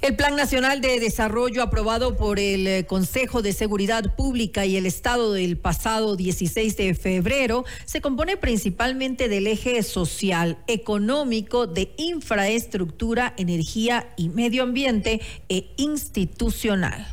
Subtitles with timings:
[0.00, 4.86] El Plan Nacional de Desarrollo aprobado por el eh, Consejo de Seguridad Pública y el
[4.86, 13.34] Estado del pasado 16 de febrero se compone principalmente del eje social, económico, de infraestructura,
[13.36, 17.06] energía y medio ambiente e institucional.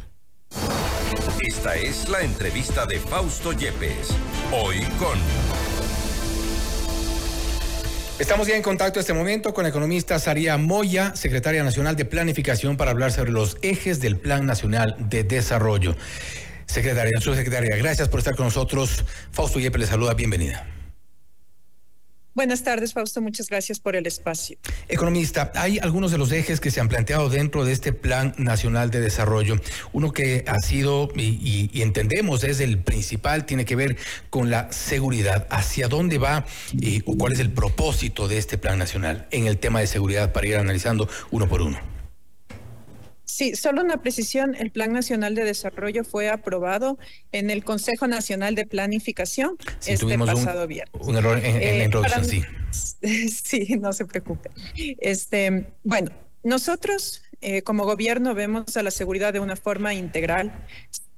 [1.42, 4.10] Esta es la entrevista de Fausto Yepes,
[4.52, 5.63] hoy con...
[8.24, 12.06] Estamos ya en contacto en este momento con la economista Saría Moya, secretaria nacional de
[12.06, 15.98] Planificación, para hablar sobre los ejes del Plan Nacional de Desarrollo.
[16.66, 19.04] Secretaria, subsecretaria, gracias por estar con nosotros.
[19.34, 20.73] Fausto Yepes le saluda, bienvenida.
[22.36, 23.22] Buenas tardes, Fausto.
[23.22, 24.58] Muchas gracias por el espacio.
[24.88, 28.90] Economista, hay algunos de los ejes que se han planteado dentro de este Plan Nacional
[28.90, 29.56] de Desarrollo.
[29.92, 33.98] Uno que ha sido, y, entendemos, es el principal, tiene que ver
[34.32, 35.48] con la seguridad.
[35.52, 39.80] ¿Hacia dónde va y cuál es el propósito de este Plan Nacional en el tema
[39.80, 41.93] de seguridad para ir analizando uno por uno?
[43.34, 44.54] Sí, solo una precisión.
[44.54, 47.00] El Plan Nacional de Desarrollo fue aprobado
[47.32, 51.02] en el Consejo Nacional de Planificación este pasado viernes.
[51.02, 52.44] Un error en, la eh, introducción, sí.
[53.30, 54.52] Sí, no se preocupe.
[55.00, 56.12] Este, bueno,
[56.44, 60.54] nosotros eh, como gobierno vemos a la seguridad de una forma integral.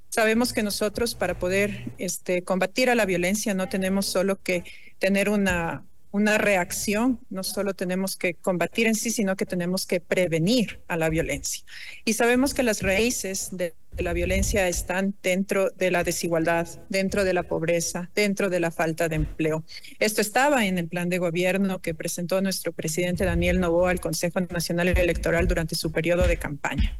[0.08, 4.64] Sabemos que nosotros para poder este, combatir a la violencia no tenemos solo que
[4.98, 5.84] tener una
[6.16, 10.96] una reacción, no solo tenemos que combatir en sí, sino que tenemos que prevenir a
[10.96, 11.62] la violencia.
[12.06, 17.34] Y sabemos que las raíces de la violencia están dentro de la desigualdad, dentro de
[17.34, 19.62] la pobreza, dentro de la falta de empleo.
[19.98, 24.40] Esto estaba en el plan de gobierno que presentó nuestro presidente Daniel Novoa al Consejo
[24.40, 26.98] Nacional Electoral durante su periodo de campaña.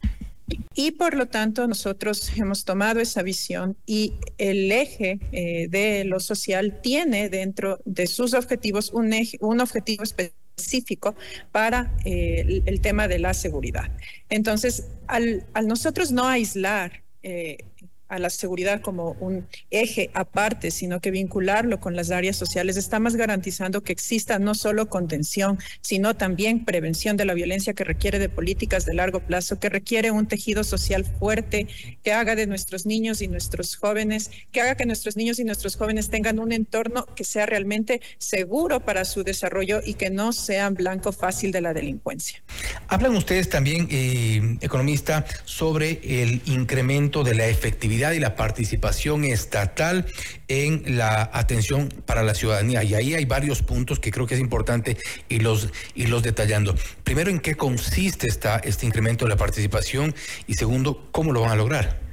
[0.79, 6.21] Y por lo tanto, nosotros hemos tomado esa visión y el eje eh, de lo
[6.21, 11.17] social tiene dentro de sus objetivos un, eje, un objetivo específico
[11.51, 13.91] para eh, el, tema de la seguridad.
[14.29, 17.57] Entonces, al, al nosotros no aislar eh,
[18.09, 23.17] a la seguridad como un eje aparte, sino que vincularlo con las áreas sociales, estamos
[23.17, 28.29] garantizando que exista no solo contención, sino también prevención de la violencia que requiere de
[28.29, 31.67] políticas de largo plazo, que requiere un tejido social fuerte,
[32.03, 35.77] que haga de nuestros niños y nuestros jóvenes, que haga que nuestros niños y nuestros
[35.77, 40.75] jóvenes tengan un entorno que sea realmente seguro para su desarrollo y que no sean
[40.75, 42.43] blanco fácil de la delincuencia.
[42.89, 50.07] Hablan ustedes también, eh, economista, sobre el incremento de la efectividad y la participación estatal
[50.49, 52.85] en la atención para la ciudadanía.
[52.85, 54.97] Y ahí hay varios puntos que creo que es importante
[55.29, 56.75] irlos, los detallando.
[57.05, 60.15] Primero, ¿en qué consiste esta, este incremento de la participación?
[60.47, 62.07] Y segundo, ¿cómo lo van a lograr?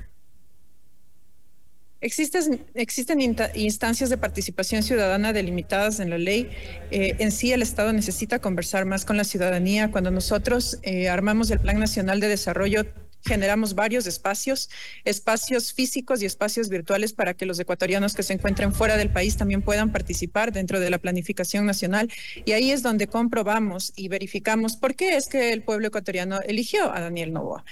[2.03, 3.21] Existen, existen
[3.55, 6.49] instancias de participación ciudadana delimitadas en la ley.
[6.91, 9.89] Eh, en sí, el Estado necesita conversar más con la ciudadanía.
[9.89, 12.85] Cuando nosotros eh, armamos el Plan Nacional de Desarrollo,
[13.23, 14.69] generamos varios espacios,
[15.05, 19.37] espacios físicos y espacios virtuales para que los ecuatorianos que se encuentren fuera del país
[19.37, 22.11] también puedan participar dentro de la planificación nacional.
[22.45, 26.91] Y ahí es donde comprobamos y verificamos por qué es que el pueblo ecuatoriano eligió
[26.93, 27.63] a Daniel Novoa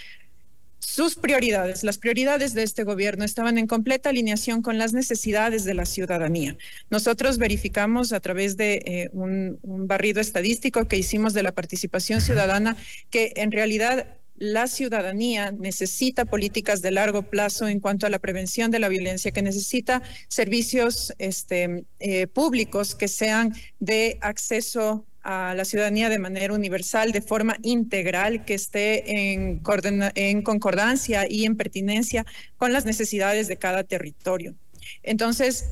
[0.82, 5.76] sus prioridades, las prioridades de este gobierno estaban en completa alineación con las necesidades de
[5.76, 6.58] la ciudadanía.
[6.90, 12.20] Nosotros verificamos a través de eh, un, un, barrido estadístico que hicimos de la participación
[12.20, 12.76] ciudadana
[13.12, 14.08] que en realidad
[14.42, 19.30] la ciudadanía necesita políticas de largo plazo en cuanto a la prevención de la violencia,
[19.30, 26.56] que necesita servicios este, eh, públicos que sean de acceso a la ciudadanía de manera
[26.56, 29.62] universal, de forma integral, que esté en,
[30.16, 32.26] en concordancia y en pertinencia
[32.58, 34.56] con las necesidades de cada territorio.
[35.04, 35.66] Entonces,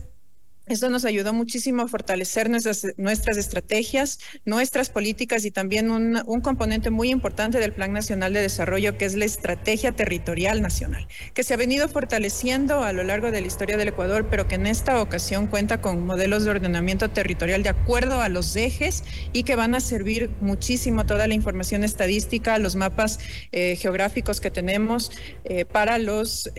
[0.70, 6.90] esto nos ayudó muchísimo a fortalecer nuestras, nuestras estrategias, nuestras políticas y también un, componente
[6.90, 11.54] muy importante del Plan Nacional de Desarrollo, que es la estrategia territorial nacional, que se
[11.54, 15.02] ha venido fortaleciendo a lo largo de la historia del Ecuador, pero que en esta
[15.02, 19.04] ocasión cuenta con modelos de ordenamiento territorial de acuerdo a los ejes
[19.34, 23.20] y que van a servir muchísimo toda la información estadística, los mapas
[23.52, 25.12] eh, geográficos que tenemos
[25.44, 26.52] eh, para los...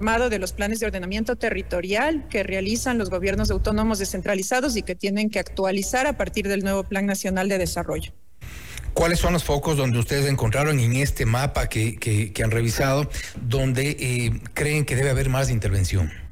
[0.00, 4.94] El, de los planes de ordenamiento territorial que realizan los gobiernos autónomos descentralizados y que
[4.94, 8.12] tienen que actualizar a partir del nuevo Plan Nacional de Desarrollo.
[8.92, 13.10] ¿Cuáles son los focos donde ustedes encontraron en este mapa que, que, han revisado,
[13.40, 16.23] donde eh, creen que debe haber más intervención?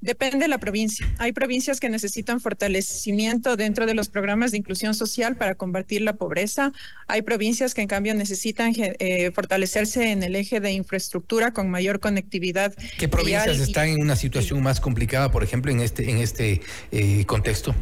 [0.00, 1.06] Depende de la provincia.
[1.18, 6.14] Hay provincias que necesitan fortalecimiento dentro de los programas de inclusión social para combatir la
[6.14, 6.72] pobreza.
[7.06, 12.00] Hay provincias que en cambio necesitan eh, fortalecerse en el eje de infraestructura con mayor
[12.00, 12.74] conectividad.
[12.98, 16.62] ¿Qué provincias están en una situación más complicada, por ejemplo, en este, en este
[16.92, 17.74] eh, contexto?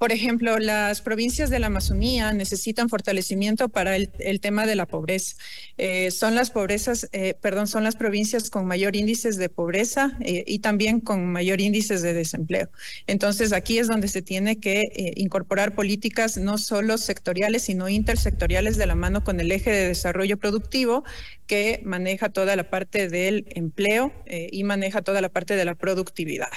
[0.00, 5.36] Por ejemplo, las provincias de la Amazonía necesitan fortalecimiento para el, tema de la pobreza.
[5.76, 10.42] Eh, son las pobrezas, eh, perdón, son las provincias con mayor índices de pobreza eh,
[10.46, 12.70] y también con mayor índices de desempleo.
[13.06, 18.86] Entonces, aquí es donde se tiene que incorporar políticas no solo sectoriales, sino intersectoriales de
[18.86, 21.04] la mano con el eje de desarrollo productivo
[21.46, 26.48] que maneja toda la parte del empleo y maneja toda la parte de la productividad.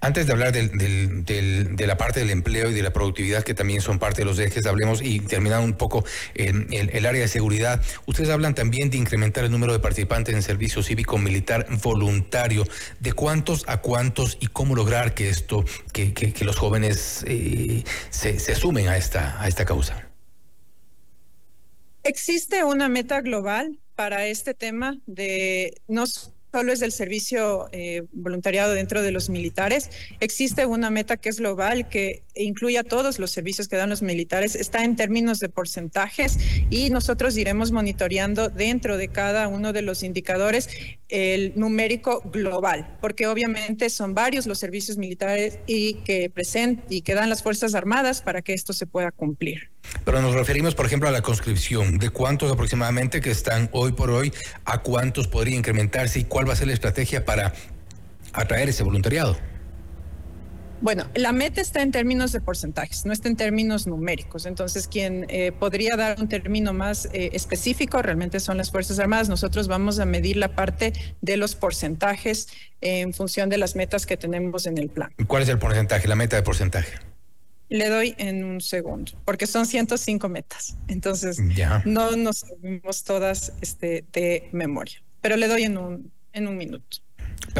[0.00, 3.98] Antes de hablar de la parte del empleo y de la productividad, que también son
[3.98, 7.82] parte de los ejes, hablemos y terminar un poco en el, área de seguridad.
[8.06, 12.64] Ustedes hablan también de incrementar el número de participantes en servicio cívico militar voluntario.
[13.00, 18.54] ¿De cuántos a cuántos y cómo lograr que esto, que, los jóvenes eh, se, se
[18.54, 20.10] sumen a esta, a esta causa?
[22.02, 26.04] Existe una meta global para este tema de no
[26.52, 29.90] solo es del servicio eh, voluntariado dentro de los militares.
[30.20, 34.02] Existe una meta que es global, que incluye a todos los servicios que dan los
[34.02, 34.54] militares.
[34.54, 36.38] Está en términos de porcentajes
[36.70, 40.68] y nosotros iremos monitoreando dentro de cada uno de los indicadores
[41.08, 47.14] el numérico global, porque obviamente son varios los servicios militares y que presentan y que
[47.14, 49.70] dan las Fuerzas Armadas para que esto se pueda cumplir.
[50.10, 51.98] Pero nos referimos, por ejemplo, a la conscripción.
[51.98, 54.32] ¿De cuántos aproximadamente que están hoy por hoy?
[54.64, 57.52] ¿A cuántos podría incrementarse y cuál va a ser la estrategia para
[58.32, 59.36] atraer ese voluntariado?
[60.80, 64.46] Bueno, la meta está en términos de porcentajes, no está en términos numéricos.
[64.46, 69.28] Entonces, quien eh, podría dar un término más eh, específico realmente son las Fuerzas Armadas.
[69.28, 72.48] Nosotros vamos a medir la parte de los porcentajes
[72.80, 75.12] en función de las metas que tenemos en el plan.
[75.28, 77.09] ¿Cuál es el porcentaje, la meta de porcentaje?
[77.70, 80.76] Le doy en un segundo, porque son 105 metas.
[80.88, 81.38] Entonces,
[81.84, 86.98] no nos sabemos todas este, de memoria, pero le doy en un, en un minuto.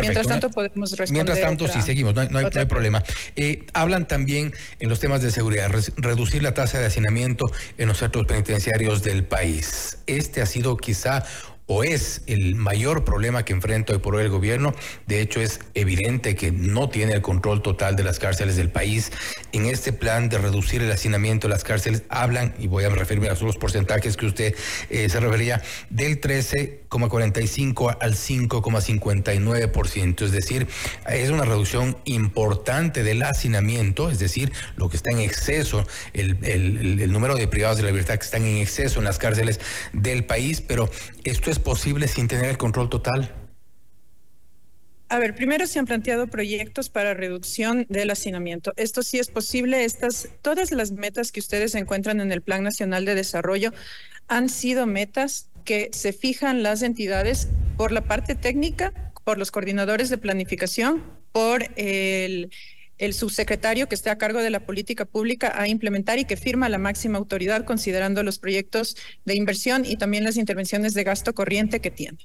[0.00, 1.24] Mientras tanto podemos responder.
[1.24, 3.02] Mientras tanto, sí, seguimos, no hay, problema.
[3.36, 7.98] Eh, hablan también en los temas de seguridad, reducir la tasa de hacinamiento en los
[7.98, 9.98] centros penitenciarios del país.
[10.06, 11.24] Este ha sido quizá
[11.72, 14.74] o es el mayor problema que enfrenta hoy por hoy el gobierno.
[15.06, 19.12] De hecho, es evidente que no tiene el control total de las cárceles del país.
[19.52, 23.28] En este plan de reducir el hacinamiento de las cárceles, hablan, y voy a referirme
[23.28, 24.56] a los porcentajes que usted
[24.88, 26.18] eh, se refería, del
[26.90, 30.24] 13,45 al 5,59%.
[30.24, 30.66] Es decir,
[31.08, 37.12] es una reducción importante del hacinamiento, es decir, lo que está en exceso, el, el
[37.12, 39.60] número de privados de la libertad que están en exceso en las cárceles
[39.92, 40.90] del país, pero
[41.24, 43.34] esto es posible sin tener el control total?
[45.08, 48.72] A ver, primero se han planteado proyectos para reducción del hacinamiento.
[48.76, 49.84] Esto sí es posible.
[49.84, 53.72] Estas, todas las metas que ustedes encuentran en el Plan Nacional de Desarrollo
[54.28, 58.92] han sido metas que se fijan las entidades por la parte técnica,
[59.24, 61.02] por los coordinadores de planificación,
[61.32, 62.50] por el
[63.00, 66.68] el subsecretario que esté a cargo de la política pública a implementar y que firma
[66.68, 71.80] la máxima autoridad considerando los proyectos de inversión y también las intervenciones de gasto corriente
[71.80, 72.18] que tiene.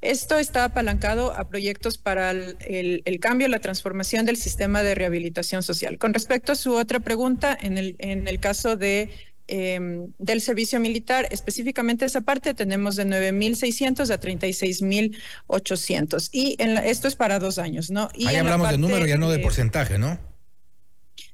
[0.00, 5.98] Esto está apalancado a proyectos para el, cambio, la transformación del sistema de rehabilitación social.
[5.98, 9.10] Con respecto a su otra pregunta, en el, en el caso de
[9.46, 17.06] em, del servicio militar, específicamente esa parte tenemos de 9.600 a 36.800 y en esto
[17.08, 18.08] es para dos años, ¿no?
[18.14, 20.18] Y Ahí hablamos de número, ya no de porcentaje, ¿no?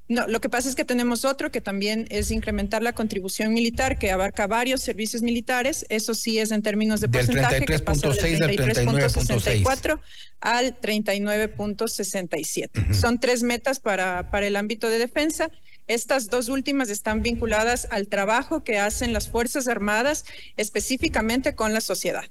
[0.08, 3.98] No, lo que pasa es que tenemos otro que también es incrementar la contribución militar,
[3.98, 5.84] que abarca varios servicios militares.
[5.90, 10.00] Eso sí es en términos de porcentaje, que pasa del 33.64
[10.40, 12.94] al 39.67.
[12.94, 15.50] Son tres metas para, para el ámbito de defensa.
[15.88, 20.24] Estas dos últimas están vinculadas al trabajo que hacen las Fuerzas Armadas
[20.56, 22.24] específicamente con la sociedad.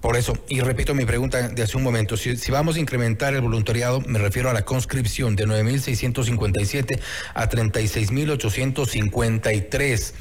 [0.00, 3.40] Por eso, y repito mi pregunta de hace un momento, si, vamos a incrementar el
[3.40, 7.00] voluntariado, me refiero a la conscripción de 9.657
[7.34, 10.12] a 36.853.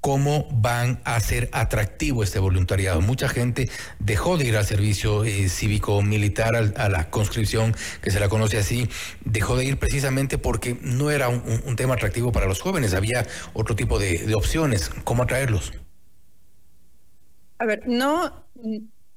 [0.00, 3.00] ¿Cómo van a ser atractivo este voluntariado?
[3.00, 8.20] Mucha gente dejó de ir al servicio eh, cívico militar, a la conscripción, que se
[8.20, 8.88] la conoce así,
[9.24, 13.74] dejó de ir precisamente porque no era un, tema atractivo para los jóvenes, había otro
[13.76, 14.90] tipo de, de opciones.
[15.04, 15.72] ¿Cómo atraerlos?
[17.58, 18.46] A ver, no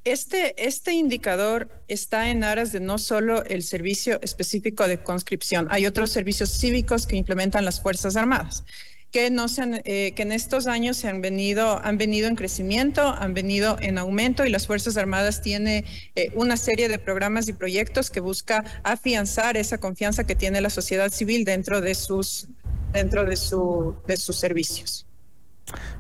[0.04, 5.86] este, este indicador está en aras de no solo el servicio específico de conscripción, hay
[5.86, 8.64] otros servicios cívicos que implementan las Fuerzas Armadas
[9.12, 13.08] que, no se eh, que en estos años se han venido, han venido en crecimiento,
[13.08, 17.54] han venido en aumento y las Fuerzas Armadas tiene eh, una serie de programas y
[17.54, 22.48] proyectos que busca afianzar esa confianza que tiene la sociedad civil dentro de sus,
[22.94, 25.06] dentro de, su, de sus servicios.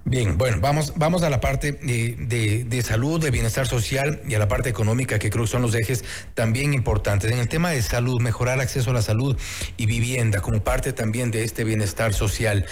[0.03, 4.39] Bien, bueno, vamos, vamos a la parte de, de, salud, de bienestar social y a
[4.39, 7.31] la parte económica, que creo que son los ejes también importantes.
[7.31, 9.37] En el tema de salud, mejorar acceso a la salud
[9.77, 12.65] y vivienda como parte también de este bienestar social.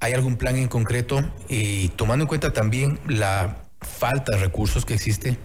[0.00, 4.94] ¿Hay algún plan en concreto y tomando en cuenta también la falta de recursos que
[4.94, 5.36] existe?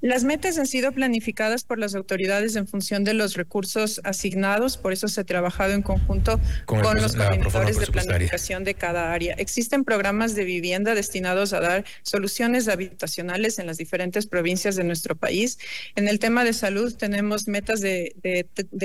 [0.00, 4.92] Las metas han sido planificadas por las autoridades en función de los recursos asignados, por
[4.92, 9.34] eso se ha trabajado en conjunto con, los coordinadores de planificación de cada área.
[9.34, 15.16] Existen programas de vivienda destinados a dar soluciones habitacionales en las diferentes provincias de nuestro
[15.16, 15.58] país.
[15.96, 18.14] En el tema de salud tenemos metas de,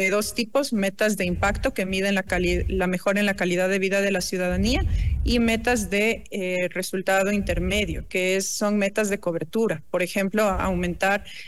[0.09, 2.25] dos tipos, metas de impacto que miden la,
[2.67, 4.83] la mejora en la calidad de vida de la ciudadanía
[5.23, 9.83] y metas de eh, resultado intermedio, que es, son metas de cobertura.
[9.91, 11.02] Por ejemplo, aumentar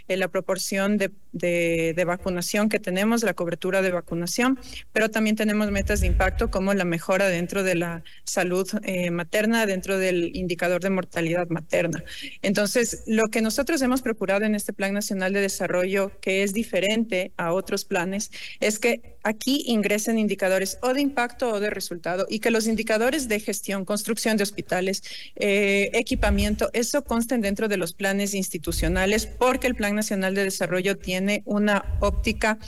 [0.08, 4.60] eh, la proporción de, vacunación que tenemos, la cobertura de vacunación,
[4.94, 9.66] pero también tenemos metas de impacto como la mejora dentro de la salud eh, materna,
[9.66, 12.04] dentro del indicador de mortalidad materna.
[12.42, 17.32] Entonces, lo que nosotros hemos procurado en este Plan Nacional de Desarrollo, que es diferente
[17.38, 22.40] a otros planes, es que aquí ingresen indicadores o de impacto o de resultado y
[22.40, 25.04] que los indicadores de gestión, construcción de hospitales,
[25.36, 30.98] eh, equipamiento, eso consten dentro de los planes institucionales porque el Plan Nacional de Desarrollo
[30.98, 32.60] tiene una óptica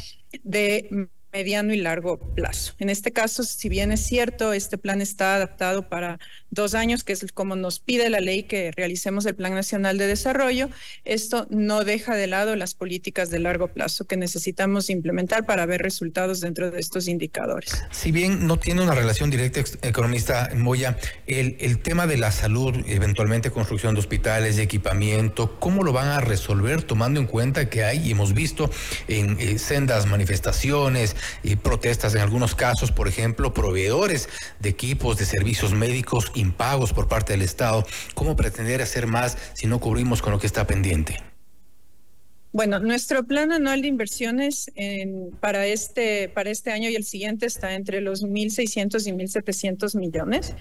[0.44, 2.74] de mediano y largo plazo.
[2.80, 7.14] En este caso, si bien es cierto, este plan está adaptado para dos años, que
[7.14, 10.70] es como nos pide la ley que realicemos el Plan Nacional de Desarrollo,
[11.06, 15.82] esto no deja de lado las políticas de largo plazo que necesitamos implementar para ver
[15.82, 17.84] resultados dentro de estos indicadores.
[17.92, 22.76] Si bien no tiene una relación directa, economista Moya, el, el tema de la salud,
[22.88, 27.84] eventualmente construcción de hospitales, de equipamiento, ¿cómo lo van a resolver tomando en cuenta que
[27.84, 28.70] hay, y hemos visto
[29.08, 35.26] en eh, sendas manifestaciones, y protestas en algunos casos, por ejemplo, proveedores de equipos, de
[35.26, 37.86] servicios médicos impagos por parte del Estado.
[38.14, 41.22] ¿Cómo pretender hacer más si no cubrimos con lo que está pendiente?
[42.54, 44.72] Bueno, nuestro plan anual de inversiones
[45.40, 50.56] para, este, para este año y el siguiente está entre los 1.600 y 1.700 millones.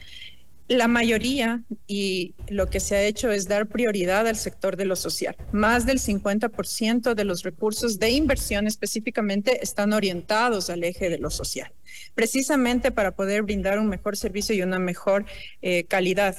[0.69, 4.97] La mayoría y lo que se ha hecho es dar prioridad al sector de lo
[4.97, 5.37] social.
[5.53, 11.31] Más del 50% de los recursos de inversión específicamente están orientados al eje de lo
[11.31, 11.73] social,
[12.15, 15.25] precisamente para poder brindar un mejor servicio y una mejor
[15.63, 16.37] eh, calidad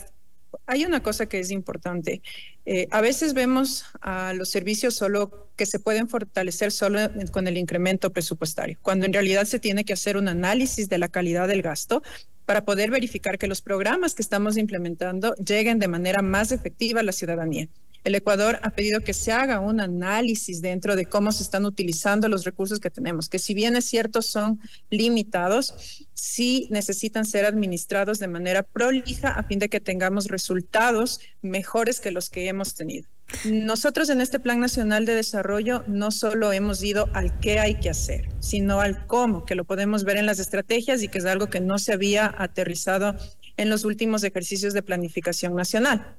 [0.66, 2.22] hay una cosa que es importante.
[2.66, 7.00] Eh, a veces vemos a los servicios solo que se pueden fortalecer solo
[7.32, 11.08] con el incremento presupuestario, cuando en realidad se tiene que hacer un análisis de la
[11.08, 12.04] calidad del gasto
[12.48, 17.04] para poder verificar que los programas que estamos implementando lleguen de manera más efectiva a
[17.04, 17.68] la ciudadanía.
[18.06, 22.30] El Ecuador ha pedido que se haga un análisis dentro de cómo se están utilizando
[22.30, 28.18] los recursos que tenemos, que si bien es cierto son limitados, sí necesitan ser administrados
[28.18, 33.10] de manera prolija a fin de que tengamos resultados mejores que los que hemos tenido.
[33.46, 37.90] Nosotros en este Plan Nacional de Desarrollo no solo hemos ido al qué hay que
[37.90, 41.48] hacer, sino al cómo, que lo podemos ver en las estrategias y que es algo
[41.48, 43.16] que no se había aterrizado
[43.58, 46.16] en los últimos ejercicios de planificación nacional.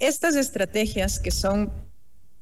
[0.00, 1.72] Estas estrategias que son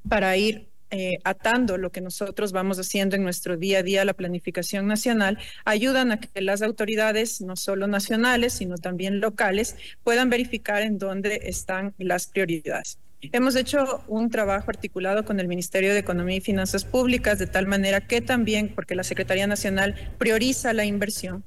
[0.09, 4.15] para ir eh, atando lo que nosotros vamos haciendo en nuestro día a día, la
[4.15, 10.83] planificación nacional, ayudan a que las autoridades, no solo nacionales, sino también locales, puedan verificar
[10.83, 12.99] en dónde están las prioridades.
[13.33, 17.67] Hemos hecho un trabajo articulado con el Ministerio de Economía y Finanzas Públicas de tal
[17.67, 21.45] manera que también, porque la Secretaría Nacional prioriza la inversión,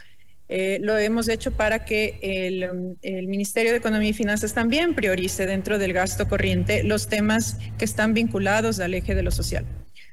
[0.52, 5.46] eh, lo hemos hecho para que el, el, Ministerio de Economía y Finanzas también priorice
[5.46, 9.64] dentro del gasto corriente los temas que están vinculados al eje de lo social.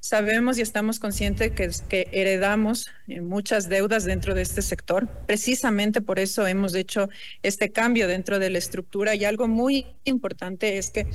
[0.07, 5.09] Sabemos y estamos conscientes que, que heredamos eh, muchas deudas dentro de este sector.
[5.27, 7.09] Precisamente por eso hemos hecho
[7.43, 11.09] este cambio dentro de la estructura y algo muy importante es que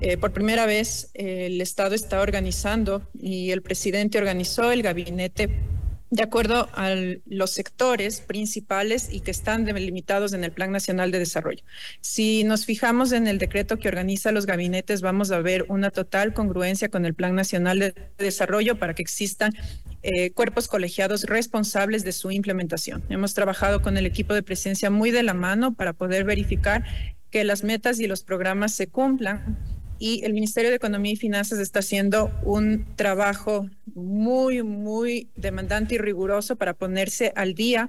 [0.00, 5.50] eh, por primera vez el Estado está organizando y el presidente organizó el gabinete
[6.10, 6.94] de acuerdo a
[7.26, 11.62] los sectores principales y que están delimitados en el Plan Nacional de Desarrollo.
[12.00, 16.32] Si nos fijamos en el decreto que organiza los gabinetes, vamos a ver una total
[16.32, 19.52] congruencia con el Plan Nacional de Desarrollo para que existan
[20.02, 23.02] eh, cuerpos colegiados responsables de su implementación.
[23.08, 26.84] Hemos trabajado con el equipo de presencia muy de la mano para poder verificar
[27.30, 29.58] que las metas y los programas se cumplan
[29.98, 35.98] y el Ministerio de Economía y Finanzas está haciendo un trabajo muy, muy demandante y
[35.98, 37.88] riguroso para ponerse al día.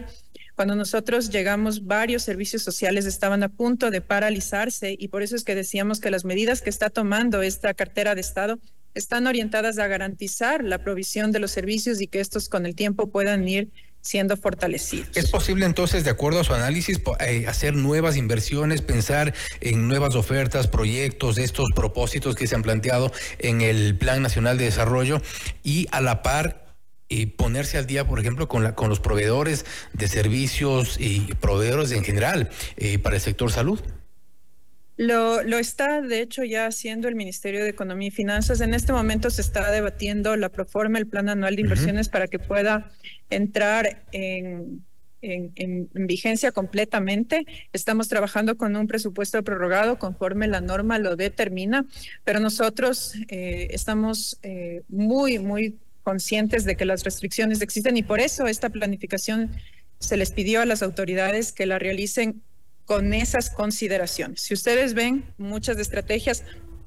[0.56, 5.44] Cuando nosotros llegamos, varios servicios sociales estaban a punto de paralizarse y por eso es
[5.44, 8.60] que decíamos que las medidas que está tomando esta cartera de Estado
[8.96, 13.08] están orientadas a garantizar la provisión de los servicios y que estos con el tiempo
[13.08, 13.70] puedan ir
[14.02, 15.10] siendo fortalecidos.
[15.16, 20.16] ¿Es posible entonces, de acuerdo a su análisis, eh, hacer nuevas inversiones, pensar en nuevas
[20.16, 25.22] ofertas, proyectos, estos propósitos que se han planteado en el Plan Nacional de Desarrollo
[25.64, 26.70] y a la par
[27.10, 31.92] y ponerse al día, por ejemplo, con, la, con los proveedores de servicios y proveedores
[31.92, 33.82] en general eh, para el sector salud?
[35.00, 38.60] Lo, lo, está, de hecho, ya haciendo el Ministerio de Economía y Finanzas.
[38.60, 42.38] En este momento se está debatiendo la proforma, el Plan Anual de Inversiones, para que
[42.38, 42.92] pueda
[43.30, 44.84] entrar en,
[45.22, 47.46] en, vigencia completamente.
[47.72, 51.86] Estamos trabajando con un presupuesto prorrogado conforme la norma lo determina,
[52.26, 58.20] pero nosotros eh, estamos eh, muy, muy conscientes de que las restricciones existen y por
[58.20, 59.50] eso esta planificación
[60.00, 62.42] se les pidió a las autoridades que la realicen
[62.90, 64.42] con esas consideraciones.
[64.42, 66.44] Si ustedes ven, muchas de estrategias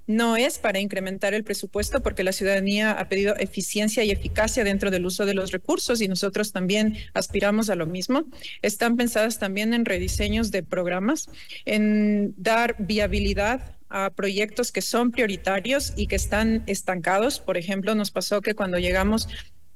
[0.09, 4.90] no es para incrementar el presupuesto porque la ciudadanía ha pedido eficiencia y eficacia dentro
[4.90, 8.25] del uso de los recursos y nosotros también aspiramos a lo mismo.
[8.62, 11.28] Están pensadas también en rediseños de programas,
[11.66, 17.38] en dar viabilidad a proyectos que son prioritarios y que están estancados.
[17.38, 19.28] Por ejemplo, nos pasó que cuando llegamos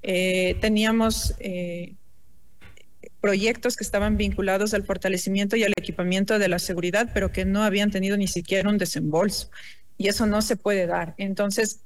[0.02, 1.94] eh, teníamos eh,
[3.26, 7.64] proyectos que estaban vinculados al fortalecimiento y al equipamiento de la seguridad, pero que no
[7.64, 9.50] habían tenido ni siquiera un desembolso.
[9.98, 11.16] Y eso no se puede dar.
[11.18, 11.80] Entonces,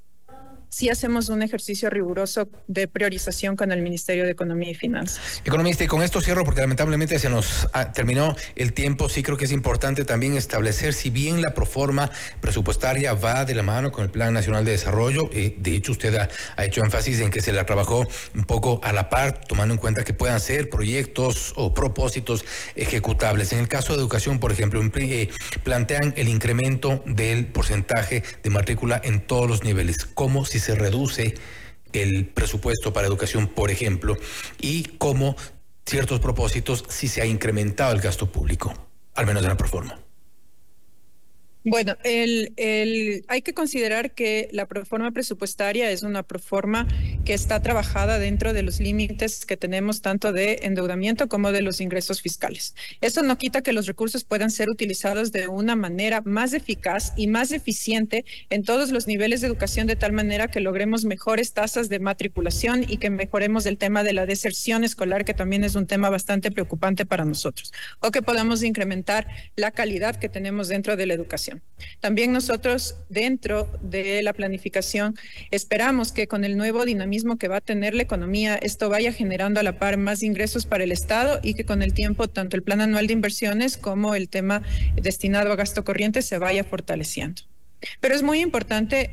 [0.71, 5.43] sí hacemos un ejercicio riguroso de priorización con el Ministerio de Economía y Finanzas.
[5.45, 9.09] Economista, y con esto cierro porque lamentablemente se nos ah, terminó el tiempo.
[9.09, 12.11] Sí creo que es importante también establecer, si bien la proforma
[12.41, 16.15] presupuestaria va de la mano con el Plan Nacional de Desarrollo, eh, de hecho usted
[16.15, 19.81] ha, hecho énfasis en que se la trabajó un poco a la par, tomando en
[19.81, 22.45] cuenta que puedan ser proyectos o propósitos
[22.77, 23.53] ejecutables.
[23.53, 25.31] En el caso de educación, por ejemplo, eh,
[25.65, 30.07] plantean el incremento del porcentaje de matrícula en todos los niveles.
[30.15, 31.35] ¿Cómo se reduce
[31.93, 34.17] el presupuesto para educación, por ejemplo,
[34.61, 35.37] y cómo
[35.87, 38.73] ciertos propósitos si se ha incrementado el gasto público,
[39.15, 39.99] al menos en la proforma.
[41.65, 46.89] Bueno, hay que considerar que la proforma presupuestaria es una proforma
[47.27, 51.83] que está trabajada dentro de los límites que tenemos tanto de endeudamiento como de los
[51.83, 52.75] ingresos fiscales.
[53.03, 57.27] Eso no quita que los recursos puedan ser utilizados de una manera más eficaz y
[57.27, 61.91] más eficiente en todos los niveles de educación de tal manera que logremos mejores tasas
[61.91, 65.87] de matriculación y que mejoremos el tema de la deserción escolar, que también es un
[65.87, 71.07] tema bastante preocupante para nosotros, o que podamos incrementar la calidad que tenemos dentro de
[71.07, 71.50] la educación.
[72.01, 75.17] También nosotros dentro de la planificación
[75.51, 79.61] esperamos que con el nuevo dinamismo que va a tener la economía, esto vaya generando
[79.61, 82.63] a la par más ingresos para el Estado y que con el tiempo tanto el
[82.63, 84.63] plan anual de inversiones como el tema
[84.95, 87.43] destinado a gasto corriente se vaya fortaleciendo.
[88.01, 89.11] Pero es muy importante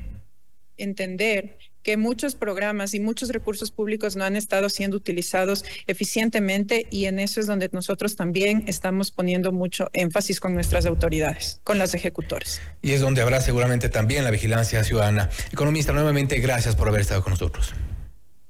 [0.77, 7.05] entender que muchos programas y muchos recursos públicos no han estado siendo utilizados eficientemente y
[7.05, 11.93] en eso es donde nosotros también estamos poniendo mucho énfasis con nuestras autoridades, con las
[11.93, 12.59] ejecutores.
[12.81, 15.29] Y es donde habrá seguramente también la vigilancia ciudadana.
[15.53, 17.73] Economista, nuevamente gracias por haber estado con nosotros.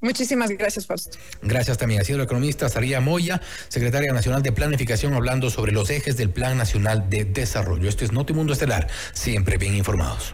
[0.02, 1.20] Muchísimas gracias, Fausto.
[1.44, 2.02] Gracias también.
[2.02, 6.32] Ha sido la economista Saría Moya, secretaria nacional de Planificación, hablando sobre los ejes del
[6.32, 7.88] Plan Nacional de Desarrollo.
[7.88, 10.34] Esto es Notimundo Estelar, siempre bien informados.